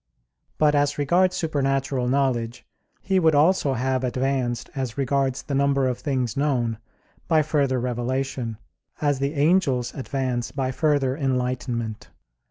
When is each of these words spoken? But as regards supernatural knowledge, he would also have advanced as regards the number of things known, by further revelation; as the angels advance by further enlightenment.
But 0.57 0.73
as 0.73 0.97
regards 0.97 1.35
supernatural 1.35 2.07
knowledge, 2.09 2.65
he 3.03 3.19
would 3.19 3.35
also 3.35 3.75
have 3.75 4.03
advanced 4.03 4.71
as 4.73 4.97
regards 4.97 5.43
the 5.43 5.53
number 5.53 5.87
of 5.87 5.99
things 5.99 6.35
known, 6.35 6.79
by 7.27 7.43
further 7.43 7.79
revelation; 7.79 8.57
as 8.99 9.19
the 9.19 9.35
angels 9.35 9.93
advance 9.93 10.49
by 10.49 10.71
further 10.71 11.15
enlightenment. 11.15 12.09